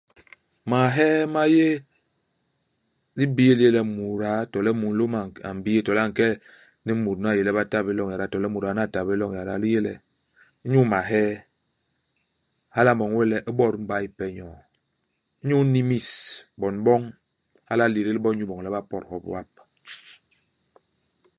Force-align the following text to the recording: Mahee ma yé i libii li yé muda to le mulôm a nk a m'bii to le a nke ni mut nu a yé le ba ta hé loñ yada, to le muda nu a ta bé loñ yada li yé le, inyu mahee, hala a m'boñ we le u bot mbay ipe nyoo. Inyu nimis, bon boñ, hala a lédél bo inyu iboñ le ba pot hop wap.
Mahee 0.71 1.15
ma 1.33 1.41
yé 1.55 1.67
i 1.77 1.81
libii 3.19 3.53
li 3.59 3.65
yé 3.75 3.81
muda 3.95 4.31
to 4.51 4.57
le 4.65 4.71
mulôm 4.81 5.13
a 5.19 5.21
nk 5.27 5.33
a 5.47 5.49
m'bii 5.55 5.83
to 5.85 5.91
le 5.95 6.01
a 6.05 6.09
nke 6.09 6.27
ni 6.85 6.91
mut 7.03 7.17
nu 7.19 7.27
a 7.29 7.37
yé 7.37 7.41
le 7.47 7.51
ba 7.57 7.63
ta 7.71 7.79
hé 7.85 7.91
loñ 7.97 8.09
yada, 8.11 8.31
to 8.31 8.37
le 8.43 8.47
muda 8.53 8.69
nu 8.75 8.81
a 8.83 8.91
ta 8.93 9.07
bé 9.07 9.13
loñ 9.21 9.31
yada 9.37 9.61
li 9.61 9.67
yé 9.75 9.79
le, 9.87 9.93
inyu 10.65 10.81
mahee, 10.91 11.29
hala 12.75 12.91
a 12.95 12.97
m'boñ 12.97 13.11
we 13.17 13.23
le 13.31 13.37
u 13.49 13.51
bot 13.59 13.75
mbay 13.83 14.03
ipe 14.07 14.25
nyoo. 14.35 14.57
Inyu 15.41 15.57
nimis, 15.73 16.07
bon 16.59 16.75
boñ, 16.85 17.01
hala 17.67 17.83
a 17.87 17.91
lédél 17.93 18.17
bo 18.21 18.29
inyu 18.33 18.45
iboñ 18.47 18.59
le 18.63 18.69
ba 18.75 18.81
pot 18.89 19.03
hop 19.09 19.23
wap. 19.33 19.49